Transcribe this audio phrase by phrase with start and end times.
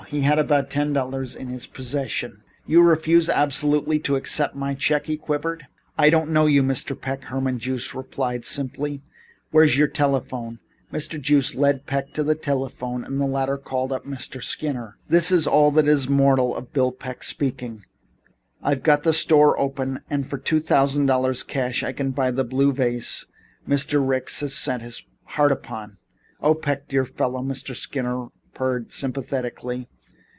[0.09, 2.43] He had about ten dollars in his possession.
[2.67, 5.67] "You refuse, absolutely, to accept my check?" he quavered.
[5.97, 6.99] "I don't know you, Mr.
[6.99, 9.03] Peck," Herman Joost replied simply.
[9.51, 10.59] "Where's your telephone?"
[10.91, 11.17] Mr.
[11.21, 14.43] Joost led Peck to the telephone and the latter called up Mr.
[14.43, 14.43] Skinner.
[14.43, 14.43] "Mr.
[14.43, 17.85] Skinner," he announced, "this is all that is mortal of Bill Peck speaking.
[18.61, 22.43] I've got the store open and for two thousand dollars cash I can buy the
[22.43, 23.27] blue vase
[23.65, 24.05] Mr.
[24.05, 25.99] Ricks has set his heart upon."
[26.41, 27.73] "Oh, Peck, dear fellow," Mr.
[27.73, 29.87] Skinner purred sympathetically.